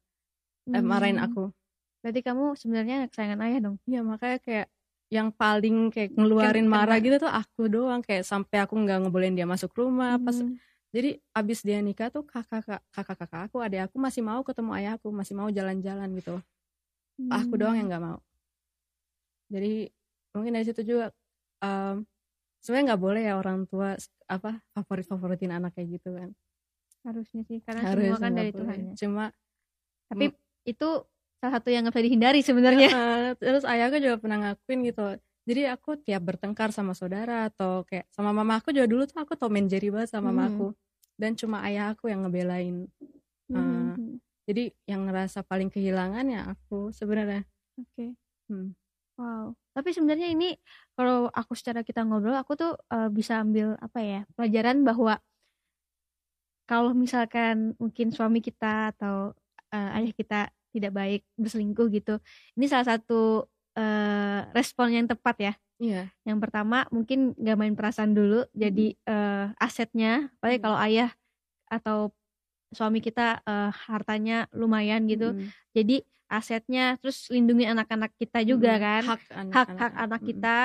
[0.66, 1.26] eh, marahin Hmm.
[1.26, 1.44] aku.
[2.02, 4.66] berarti kamu sebenarnya kesayangan ayah dong Iya makanya kayak
[5.08, 9.34] yang paling kayak ngeluarin Kena- marah gitu tuh aku doang kayak sampai aku nggak ngebolehin
[9.34, 10.54] dia masuk rumah pas Hmm.
[10.90, 15.10] jadi abis dia nikah tuh kakak kakak kakak aku adik aku masih mau ketemu ayahku
[15.10, 16.38] masih mau jalan-jalan gitu
[17.32, 18.18] aku doang yang nggak mau
[19.46, 19.88] jadi
[20.34, 21.14] mungkin dari situ juga
[21.62, 22.02] em,
[22.60, 23.94] sebenarnya nggak boleh ya orang tua
[24.26, 26.34] apa favorit favoritin anak kayak gitu kan
[27.06, 28.60] harusnya sih karena Harusnya semua kan dari boleh.
[28.60, 28.92] Tuhan ya.
[28.98, 29.24] cuma
[30.10, 30.24] tapi
[30.66, 30.88] itu
[31.38, 32.90] salah satu yang nggak bisa dihindari sebenarnya
[33.38, 35.04] terus ayahku juga pernah ngakuin gitu
[35.46, 39.38] jadi aku tiap bertengkar sama saudara atau kayak sama mama aku juga dulu tuh aku
[39.54, 40.52] and Jerry banget sama mama Hmm.
[40.58, 40.66] aku
[41.16, 42.90] dan cuma ayah aku yang ngebelain
[43.46, 44.18] Hmm.
[44.46, 47.42] Jadi yang ngerasa paling kehilangan ya aku sebenarnya.
[47.76, 48.14] Oke.
[48.46, 48.78] Hmm.
[49.18, 49.52] wow.
[49.74, 50.54] Tapi sebenarnya ini
[50.94, 55.18] kalau aku secara kita ngobrol aku tuh eh, bisa ambil apa ya pelajaran bahwa
[56.66, 59.34] kalau misalkan mungkin suami kita atau
[59.74, 62.22] eh, ayah kita tidak baik berselingkuh gitu
[62.54, 65.54] ini salah satu eh, respon yang tepat ya.
[65.76, 66.08] Iya.
[66.24, 70.32] Yang pertama mungkin gak main perasaan dulu jadi eh, asetnya.
[70.40, 70.64] Apalagi Hmm.
[70.64, 71.10] kalau ayah
[71.68, 72.14] atau
[72.68, 75.48] suami kita eh, hartanya lumayan gitu Mm-mm.
[75.70, 78.82] jadi asetnya terus lindungi anak-anak kita juga Mm-mm.
[78.82, 79.20] kan hak
[79.52, 80.30] hak hak anak Mm-mm.
[80.32, 80.56] kita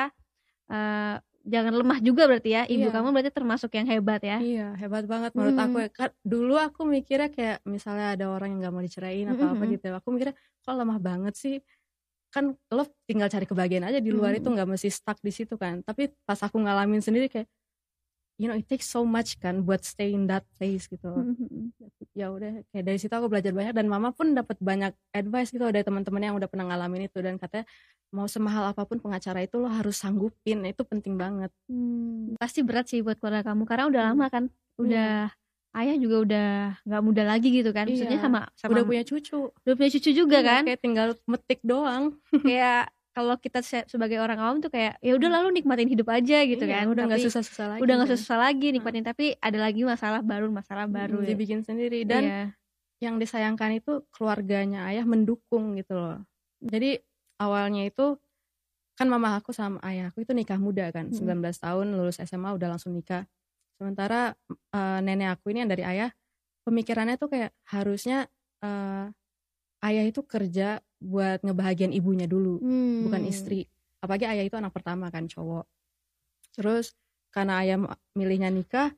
[0.68, 2.94] eh, jangan lemah juga berarti ya ibu Iya.
[2.94, 5.66] kamu berarti termasuk yang hebat ya Iya hebat banget menurut Hmm.
[5.66, 5.90] aku ya.
[5.90, 9.74] Kan dulu aku mikirnya kayak misalnya ada orang yang nggak mau dicerain atau apa Mm-mm.
[9.74, 9.90] gitu.
[9.92, 11.56] Aku mikirnya kok lemah banget sih.
[12.30, 14.54] Kan lo tinggal cari kebahagiaan aja di luar itu Mm.
[14.54, 15.82] nggak mesti stuck di situ kan.
[15.82, 17.50] Tapi pas aku ngalamin sendiri kayak
[18.36, 21.08] you know it takes so much kan buat stay in that place gitu.
[21.08, 21.72] Mhm.
[22.14, 25.64] Ya udah kayak dari situ aku belajar banyak dan mama pun dapat banyak advice gitu
[25.66, 27.66] dari teman-teman yang udah pernah ngalamin itu dan katanya
[28.10, 31.48] mau semahal apa pun pengacara itu lo harus sanggupin itu penting banget.
[31.66, 34.12] Hmm, pasti berat sih buat keluarga kamu karena udah Hmm.
[34.14, 34.44] lama kan
[34.76, 35.12] udah
[35.72, 36.50] ayah juga udah
[36.84, 38.26] nggak muda lagi gitu kan maksudnya Iya.
[38.28, 39.40] sama sama Udah punya cucu.
[39.48, 42.04] udah punya cucu juga Iya, kan Kayak tinggal metik doang.
[42.36, 46.44] kayak kalau kita se- sebagai orang awam tuh kayak ya udah lalu nikmatin hidup aja
[46.44, 48.18] gitu Iya, kan udah nggak susah-susah lagi udah nggak kan.
[48.18, 51.28] susah lagi nikmatin tapi ada lagi masalah baru masalah Mm, baru ya.
[51.36, 52.42] dibikin sendiri dan Iya.
[53.02, 56.24] yang disayangkan itu keluarganya ayah mendukung gitu loh
[56.60, 57.04] jadi
[57.38, 58.16] awalnya itu
[58.94, 61.18] kan mama aku sama ayahku itu nikah muda kan Mm.
[61.18, 63.28] 19 tahun lulus SMA udah langsung nikah
[63.76, 64.38] sementara
[64.72, 66.10] eh, nenek aku ini yang dari ayah
[66.62, 68.30] pemikirannya tuh kayak harusnya
[68.62, 69.06] eh,
[69.82, 73.10] ayah itu kerja buat ngebahagiain ibunya dulu Hmm.
[73.10, 73.66] bukan istri
[74.00, 75.66] apalagi ayah itu anak pertama kan cowok
[76.54, 76.94] terus
[77.34, 77.78] karena ayah
[78.14, 78.94] milihnya nikah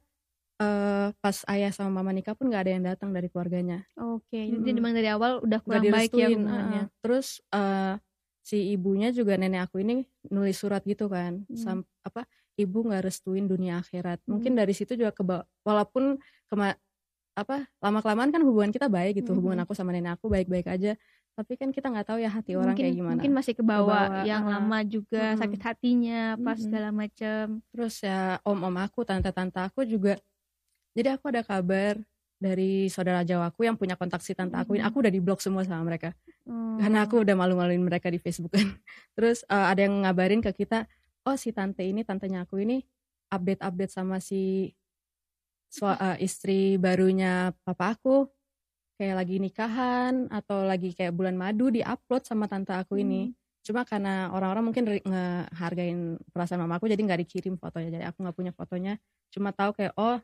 [0.60, 4.54] eh pas ayah sama mama nikah pun nggak ada yang datang dari keluarganya oke jadi
[4.60, 4.76] Mm-mm.
[4.78, 6.86] memang dari awal udah kurang baik ya heeh.
[7.02, 7.98] terus eh
[8.44, 11.56] si ibunya juga nenek aku ini nulis surat gitu kan Hmm.
[11.58, 12.28] sam apa
[12.60, 14.60] ibu nggak restuin dunia akhirat mungkin Hmm.
[14.62, 15.24] dari situ juga ke
[15.63, 16.20] walaupun
[16.52, 16.76] kema
[17.34, 19.38] apa lama kelamaan kan hubungan kita baik gitu Mhm.
[19.41, 20.93] hubungan aku sama nenek aku baik baik aja
[21.34, 24.06] tapi kan kita nggak tahu ya hati orang mungkin kayak gimana mungkin masih ke bawah
[24.06, 24.54] Kebawa, yang uh-uh.
[24.54, 25.39] lama juga Mm-mm.
[25.41, 26.65] sakit hatinya pas Mm-mm.
[26.69, 27.43] segala macam
[27.74, 30.22] terus ya om-om aku tante-tante aku juga
[30.93, 31.98] jadi aku ada kabar
[32.38, 35.65] dari saudara Jawaku yang punya kontak si tante aku ini aku udah di blok semua
[35.65, 36.76] sama mereka Hmm.
[36.76, 38.67] karena aku udah malu-maluin mereka di Facebook kan
[39.15, 40.84] terus eh, ada yang ngabarin ke kita
[41.24, 42.84] oh si tante ini tantenya aku ini
[43.32, 44.67] update-update sama si
[45.73, 48.29] sua- eh, istri barunya papa aku
[48.93, 53.33] kayak lagi nikahan atau lagi kayak bulan madu di upload sama tante aku ini
[53.65, 58.38] cuma karena orang-orang mungkin ngehargain perasaan mama aku jadi nggak dikirim fotonya jadi aku nggak
[58.38, 58.93] punya fotonya
[59.33, 60.21] cuma tahu kayak oh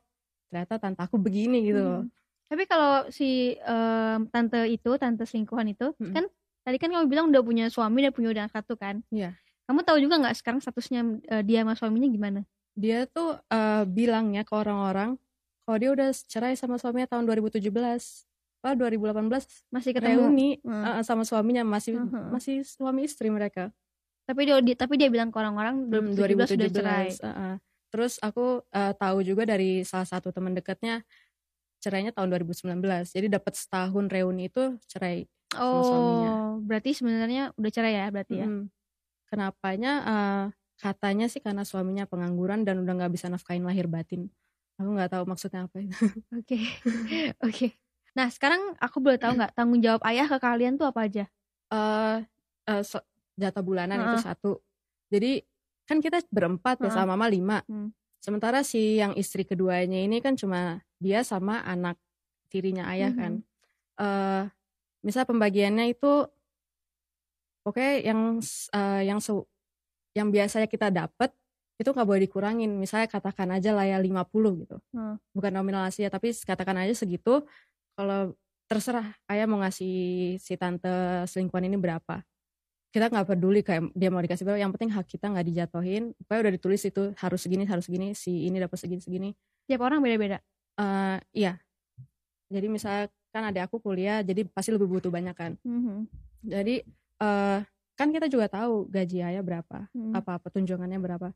[0.51, 2.13] ternyata tante aku begini gitu loh Hmm.
[2.49, 6.17] Tapi kalau si em, tante itu, tante selingkuhan itu, Mm-mm.
[6.17, 6.25] kan
[6.65, 9.05] tadi kan kamu bilang udah punya suami, udah punya udah anak satu kan?
[9.13, 9.37] Iya.
[9.69, 12.41] Kamu tahu juga nggak sekarang statusnya eh, dia sama suaminya gimana?
[12.73, 15.13] dia tuh eh, bilangnya ke orang-orang
[15.69, 17.61] kalau dia udah cerai sama suaminya tahun 2017
[18.65, 20.25] oh 2018 Masih ketemu?
[20.25, 20.81] reuni Hmm.
[20.81, 22.33] eh, sama suaminya masih Mhm.
[22.33, 23.69] masih suami istri mereka
[24.25, 27.09] Tapi dia, tapi dia bilang ke orang-orang Hmm, 2017, sudah cerai.
[27.17, 27.55] uh, uh.
[27.89, 31.01] Terus aku uh, tahu juga dari salah satu teman dekatnya
[31.81, 33.09] cerainya tahun 2019.
[33.09, 35.25] Jadi dapat setahun reuni itu cerai.
[35.49, 36.29] sama suaminya.
[36.29, 38.47] Oh, berarti sebenarnya udah cerai ya berarti ya?
[39.33, 39.91] Kenapanya?
[40.05, 40.43] uh,
[40.77, 44.29] katanya sih karena suaminya pengangguran dan udah nggak bisa nafkain lahir batin.
[44.79, 45.91] Aku nggak tahu maksudnya apa itu.
[46.39, 46.57] Oke,
[47.47, 47.67] oke.
[48.15, 51.25] Nah sekarang aku boleh tahu nggak tanggung jawab ayah ke kalian tuh apa aja?
[51.69, 52.23] uh,
[52.65, 53.05] uh, so-
[53.37, 54.23] jatah bulanan itu Heeh.
[54.25, 54.51] satu.
[55.11, 55.31] Jadi
[55.85, 56.95] kan kita berempat ya Heeh.
[56.95, 57.59] sama mama lima.
[57.67, 57.91] Hmm.
[58.19, 61.95] Sementara si yang istri keduanya ini kan cuma dia sama anak
[62.47, 63.19] tirinya ayah Mhm.
[63.19, 63.33] kan.
[63.99, 64.43] eh
[65.03, 66.23] misal pembagiannya itu
[67.67, 68.39] oke yang
[68.73, 69.47] eh, yang se-
[70.15, 71.31] yang biasanya kita dapat
[71.79, 72.75] itu nggak boleh dikurangin.
[72.75, 74.77] Misalnya katakan aja lah ya 50 gitu.
[74.91, 75.15] Hmm.
[75.31, 77.47] Bukan nominal ya tapi katakan aja segitu.
[77.95, 78.35] Kalau
[78.67, 80.91] terserah ayah mau ngasih si tante
[81.25, 82.19] selingkuhan ini berapa.
[82.91, 84.59] Kita nggak peduli kayak dia mau dikasih berapa.
[84.59, 86.03] Yang penting hak kita nggak dijatuhin.
[86.27, 88.11] Pokoknya udah ditulis itu harus segini harus segini.
[88.11, 89.29] Si ini dapat segini segini.
[89.65, 90.43] Tiap orang beda-beda.
[90.79, 91.59] eh iya.
[92.49, 95.53] Jadi misalnya kan ada aku kuliah, jadi pasti lebih butuh banyak kan.
[95.61, 96.07] Mhm.
[96.49, 96.81] Jadi
[97.19, 97.59] eh
[97.93, 100.15] kan kita juga tahu gaji ayah berapa, Hmm.
[100.15, 101.29] apa apa tunjangannya berapa.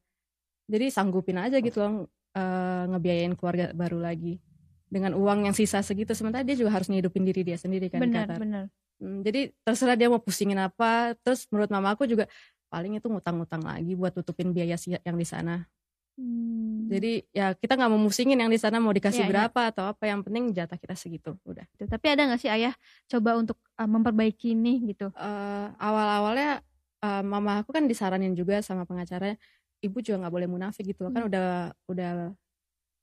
[0.67, 4.39] Jadi sanggupin aja gitu loh eh, ngebiayain keluarga baru lagi
[4.87, 6.13] dengan uang yang sisa segitu.
[6.13, 8.37] Sementara dia juga harus ngidupin diri dia sendiri kan di Benar, Qatar.
[8.39, 8.65] benar.
[9.01, 11.17] Hmm, jadi terserah dia mau pusingin apa.
[11.25, 12.29] Terus menurut mama aku juga
[12.69, 15.65] paling itu ngutang-ngutang lagi buat tutupin biaya yang di sana.
[16.13, 16.85] Hmm.
[16.93, 19.29] Jadi ya kita nggak mau musingin yang di sana mau dikasih iya.
[19.29, 21.65] berapa atau apa yang penting jatah kita segitu udah.
[21.73, 21.89] Gitu.
[21.89, 22.73] Tapi ada nggak sih ayah
[23.09, 25.09] coba untuk uh, memperbaiki ini gitu?
[25.09, 26.61] Eh, awal-awalnya
[27.01, 29.41] eh, mama aku kan disaranin juga sama pengacaranya
[29.83, 31.11] ibu juga nggak boleh munafik gitu loh.
[31.11, 31.29] kan Hmm.
[31.29, 31.47] udah
[31.91, 32.11] udah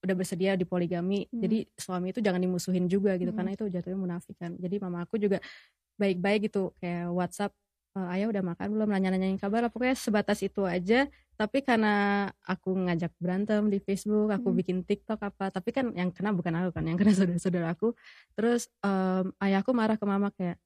[0.00, 1.44] udah bersedia di poligami Hmm.
[1.44, 3.38] jadi suami itu jangan dimusuhin juga gitu Hmm.
[3.38, 5.38] karena itu jatuhnya munafik kan jadi mama aku juga
[6.00, 7.52] baik-baik gitu kayak WhatsApp
[7.92, 9.70] "Eh, ayah udah makan belum nanya-nanyain kabar lah.
[9.72, 14.58] pokoknya sebatas itu aja tapi karena aku ngajak berantem di Facebook aku Hmm.
[14.62, 17.92] bikin TikTok apa tapi kan yang kena bukan aku kan yang kena saudara-saudara aku
[18.38, 20.56] terus em, ayahku marah ke mama kayak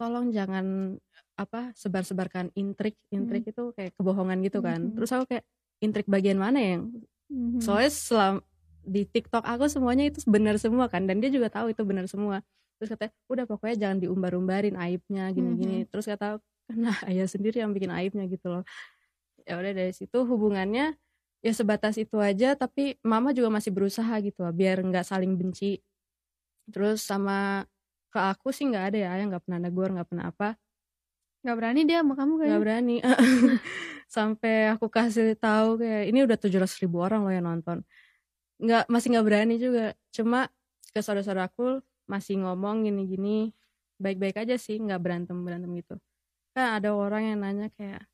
[0.00, 0.96] tolong jangan
[1.34, 4.78] apa sebar-sebarkan intrik intrik itu kayak kebohongan gitu kan.
[4.90, 4.94] Mhm.
[4.94, 5.44] terus aku kayak
[5.82, 6.82] intrik bagian mana yang
[7.28, 7.58] Mhm.
[7.58, 8.34] soalnya selam
[8.84, 12.44] di TikTok aku semuanya itu benar semua kan dan dia juga tahu itu benar semua.
[12.78, 15.88] Terus katanya udah pokoknya jangan diumbar-umbarin aibnya gini-gini.
[15.88, 16.38] Terus kata
[16.76, 18.62] nah ayah sendiri yang bikin aibnya gitu loh.
[19.48, 20.94] Ya udah dari situ hubungannya
[21.44, 25.80] ya sebatas itu aja tapi mama juga masih berusaha gitu loh biar nggak saling benci.
[26.68, 27.64] Terus sama
[28.12, 30.54] ke aku sih nggak ada ya ayah nggak pernah negor nggak pernah apa
[31.44, 32.62] Nggak berani dia sama kamu nggak kayaknya.
[32.62, 32.96] berani.
[34.16, 37.82] Sampai aku kasih tahu kayak ini udah 700 ribu orang loh yang nonton.
[38.62, 39.94] Nggak masih nggak berani juga.
[40.14, 40.48] Cuma
[40.94, 43.52] ke saudara-saudaraku masih ngomong gini-gini
[44.00, 45.96] baik-baik aja sih nggak berantem berantem gitu.
[46.56, 48.04] Kan ada orang yang nanya kayak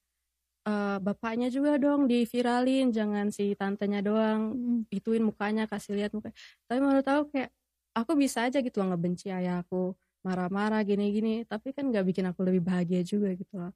[0.68, 4.82] "Eh, bapaknya juga dong diviralin jangan si tantenya doang Hmm.
[4.92, 6.30] ituin mukanya kasih lihat muka
[6.68, 7.50] tapi menurut aku kayak
[7.96, 12.44] aku bisa aja gitu loh ngebenci ayah aku marah-marah gini-gini tapi kan nggak bikin aku
[12.44, 13.72] lebih bahagia juga gitu loh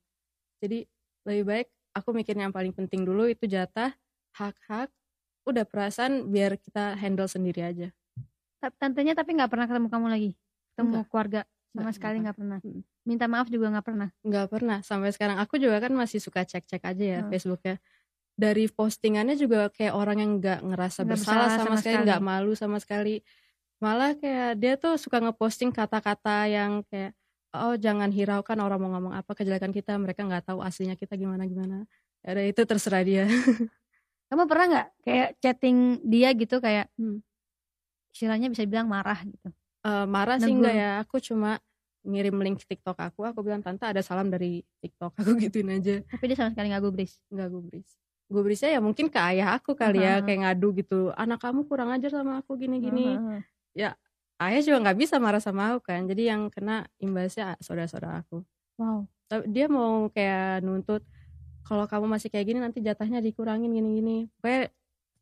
[0.60, 0.84] jadi
[1.24, 3.94] lebih baik aku mikir yang paling penting dulu itu jatah
[4.36, 4.92] hak-hak
[5.44, 7.88] udah perasaan biar kita handle sendiri aja
[8.60, 10.30] Ta- Tantenya tapi nggak pernah ketemu kamu lagi,
[10.72, 11.06] ketemu Nggak.
[11.12, 12.58] keluarga sama Nggak, sekali nggak pernah.
[13.04, 14.08] Minta maaf juga nggak pernah.
[14.24, 17.28] nggak pernah sampai sekarang aku juga kan masih suka cek-cek aja ya Hmm.
[17.28, 17.76] Facebooknya
[18.34, 22.06] dari postingannya juga kayak orang yang nggak ngerasa Nggak bersalah, bersalah sama, sama sekali sekali.
[22.08, 23.14] nggak malu sama sekali
[23.84, 27.12] malah kayak dia tuh suka ngeposting kata-kata yang kayak
[27.52, 31.44] oh jangan hiraukan orang mau ngomong apa kejelekan kita mereka nggak tahu aslinya kita gimana
[31.44, 31.84] gimana
[32.24, 33.24] ya udah, itu terserah dia
[34.32, 37.20] Kamu pernah nggak kayak chatting dia gitu kayak Hmm.
[38.10, 39.52] istilahnya bisa bilang marah gitu?
[39.84, 41.60] Eh, marah sih enggak ya aku cuma
[42.00, 46.24] ngirim link TikTok aku aku bilang tante ada salam dari TikTok aku gituin aja Tapi
[46.32, 47.12] dia sama sekali nggak gubris.
[47.28, 47.88] nggak gubris
[48.24, 50.24] gubrisnya ya mungkin ke ayah aku kali ya Aha.
[50.24, 53.20] kayak ngadu gitu anak kamu kurang ajar sama aku gini gini
[53.74, 53.94] Heeh.
[54.42, 58.42] ayah juga nggak bisa marah sama aku kan jadi yang kena imbasnya saudara-saudara aku
[58.74, 59.06] Wow.
[59.30, 61.02] Tapi dia mau kayak nuntut
[61.66, 64.70] kalau kamu masih kayak gini nanti jatahnya dikurangin gini-gini pokoknya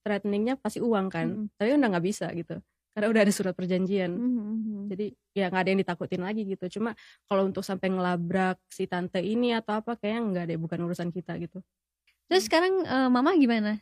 [0.05, 1.47] threateningnya pasti uang kan Mm-mm.
[1.59, 2.59] tapi udah nggak bisa gitu
[2.97, 4.91] karena udah ada surat perjanjian Mhm.
[4.93, 5.07] jadi
[5.39, 6.93] ya nggak ada yang ditakutin lagi gitu cuma
[7.31, 11.39] kalau untuk sampai ngelabrak si tante ini atau apa kayaknya nggak deh bukan urusan kita
[11.41, 11.63] gitu
[12.31, 13.79] Terus sekarang eh, mama gimana?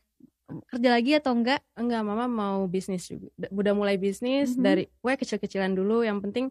[0.67, 1.61] Kerja lagi atau enggak?
[1.75, 4.61] enggak mama mau bisnis juga Da- udah mulai bisnis Mhm.
[4.61, 6.51] dari gue kecil-kecilan dulu yang penting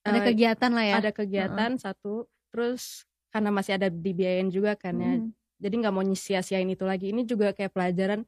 [0.00, 0.94] Ada eh, kegiatan lah ya.
[0.98, 5.28] ada kegiatan satu terus karena masih ada dibiayain juga kan ya Mhm.
[5.56, 8.24] jadi nggak mau sia-siain itu lagi ini juga kayak pelajaran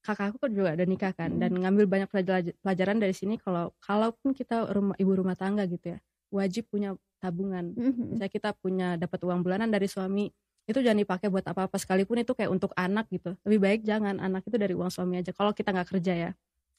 [0.00, 1.40] kakakku kan juga ada nikah kan Hmm.
[1.40, 5.96] dan ngambil banyak pelajar- pelajaran dari sini kalau kalaupun kita rumah ibu rumah tangga gitu
[5.96, 5.98] ya
[6.28, 8.12] wajib punya tabungan Mhm.
[8.12, 10.28] misalnya kita punya dapat uang bulanan dari suami
[10.64, 14.44] itu jangan dipakai buat apa-apa sekalipun itu kayak untuk anak gitu lebih baik jangan anak
[14.44, 16.30] itu dari uang suami aja kalau kita nggak kerja ya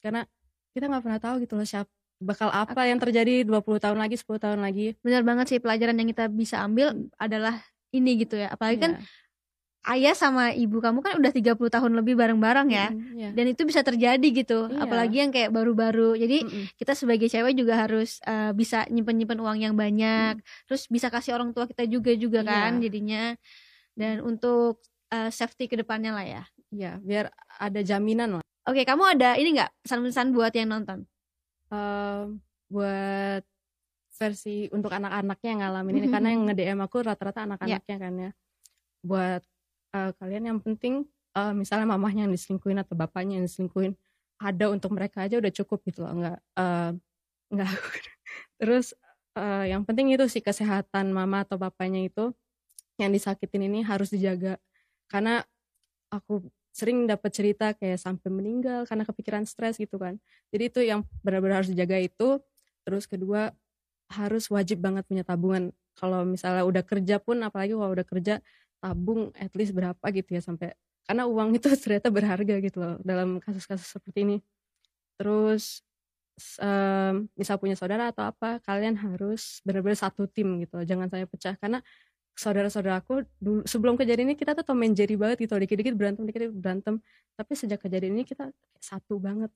[0.02, 0.26] karena
[0.74, 4.40] kita nggak pernah tahu gitu loh siapa bakal apa yang terjadi 20 tahun lagi 10
[4.40, 7.60] tahun lagi Benar banget sih pelajaran yang kita bisa ambil adalah
[7.92, 8.48] ini gitu ya.
[8.52, 9.04] Apalagi kan Iya.
[9.94, 12.90] ayah sama ibu kamu kan udah 30 tahun lebih bareng-bareng ya.
[12.90, 13.30] Mm, iya.
[13.30, 14.66] Dan itu bisa terjadi gitu.
[14.66, 14.82] Iya.
[14.82, 16.18] Apalagi yang kayak baru-baru.
[16.18, 16.64] Jadi Mm-mm.
[16.74, 20.40] kita sebagai cewek juga harus eh, bisa nyimpen-nyimpen uang yang banyak.
[20.66, 22.48] Terus bisa kasih orang tua kita juga juga Iya.
[22.48, 23.22] kan jadinya.
[23.96, 26.42] Dan untuk eh, safety ke depannya lah ya.
[26.70, 28.44] Iya, biar ada jaminan lah.
[28.66, 31.06] Oke, kamu ada ini nggak pesan-pesan buat yang nonton?
[31.70, 33.42] Ehm, buat
[34.16, 36.14] versi untuk anak-anaknya yang ngalamin ini Mhm.
[36.14, 38.30] karena yang nge-DM aku rata-rata anak-anaknya kan ya.
[39.04, 39.42] Buat
[39.96, 41.06] eh, kalian yang penting
[41.36, 43.94] eh, misalnya mamahnya yang diselingkuhin atau bapaknya yang diselingkuhin
[44.42, 46.90] ada untuk mereka aja udah cukup gitu loh, nggak eh,
[47.54, 47.70] nggak
[48.60, 48.92] terus
[49.38, 52.32] eh, yang penting itu sih kesehatan mama atau bapaknya itu
[52.96, 54.56] yang disakitin ini harus dijaga.
[55.08, 55.44] Karena
[56.12, 60.20] aku sering dapat cerita kayak sampai meninggal karena kepikiran stres gitu kan.
[60.52, 62.40] Jadi itu yang benar-benar harus dijaga itu.
[62.84, 63.56] Terus kedua
[64.12, 65.72] harus wajib banget punya tabungan.
[65.96, 68.34] Kalau misalnya udah kerja pun apalagi kalau udah kerja
[68.84, 70.76] tabung at least berapa gitu ya sampai
[71.08, 74.36] karena uang itu ternyata berharga gitu loh dalam kasus-kasus seperti ini.
[75.16, 75.80] Terus
[76.60, 80.84] em, misal punya saudara atau apa kalian harus benar-benar satu tim gitu loh.
[80.84, 81.56] jangan saya pecah.
[81.56, 81.80] Karena
[82.36, 86.54] saudara-saudaraku dulu sebelum kejadian ini kita tuh Tom and Jerry banget gitu dikit-dikit berantem dikit-dikit
[86.54, 86.94] berantem
[87.34, 89.50] tapi sejak kejadian ini kita satu banget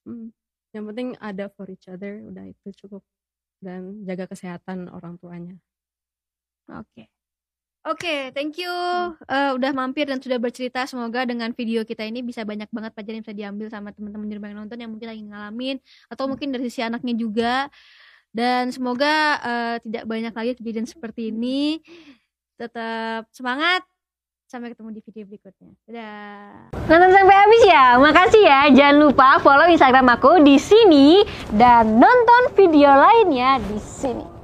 [0.00, 0.32] Hmm.
[0.72, 3.04] yang penting ada for each other udah itu cukup
[3.60, 5.60] dan jaga kesehatan orang tuanya
[6.70, 7.10] Oke.
[7.80, 8.70] Oke, thank you
[9.26, 10.84] Eh, udah mampir dan sudah bercerita.
[10.84, 14.34] Semoga dengan video kita ini bisa banyak banget pelajaran yang bisa diambil sama teman-teman di
[14.36, 15.76] rumah yang nonton yang mungkin lagi ngalamin
[16.12, 17.52] atau mungkin dari sisi anaknya juga.
[18.30, 21.82] Dan semoga eh, tidak banyak lagi kejadian seperti ini.
[22.58, 23.82] Tetap semangat.
[24.50, 25.72] Sampai ketemu di video berikutnya.
[25.86, 26.74] Dadah.
[26.90, 27.86] Nonton sampai habis ya.
[28.02, 28.60] Makasih ya.
[28.74, 31.22] Jangan lupa follow Instagram aku di sini
[31.54, 34.39] dan nonton video lainnya di sini.